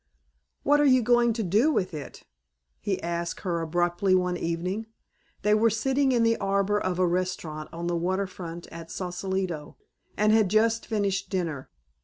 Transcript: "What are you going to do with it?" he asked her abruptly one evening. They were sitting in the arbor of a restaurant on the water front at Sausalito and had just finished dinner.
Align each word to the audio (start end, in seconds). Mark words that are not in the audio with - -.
"What 0.63 0.79
are 0.79 0.83
you 0.83 1.03
going 1.03 1.31
to 1.33 1.43
do 1.43 1.71
with 1.71 1.93
it?" 1.93 2.23
he 2.79 2.99
asked 3.03 3.41
her 3.41 3.61
abruptly 3.61 4.15
one 4.15 4.35
evening. 4.35 4.87
They 5.43 5.53
were 5.53 5.69
sitting 5.69 6.11
in 6.11 6.23
the 6.23 6.37
arbor 6.37 6.79
of 6.79 6.97
a 6.97 7.05
restaurant 7.05 7.69
on 7.71 7.85
the 7.85 7.95
water 7.95 8.25
front 8.25 8.65
at 8.71 8.89
Sausalito 8.89 9.77
and 10.17 10.31
had 10.33 10.49
just 10.49 10.87
finished 10.87 11.29
dinner. 11.29 11.69